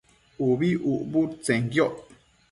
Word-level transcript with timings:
ubi 0.49 0.69
ucbudtsenquioc 0.91 1.95